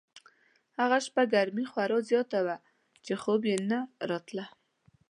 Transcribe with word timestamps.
هغه 0.79 0.97
شپه 1.05 1.23
ګرمي 1.33 1.65
خورا 1.71 1.99
زیاته 2.09 2.39
وه 2.45 2.55
چې 3.05 3.13
خوب 3.21 3.41
یې 3.49 3.57
نه 3.69 3.79
راته. 4.09 4.43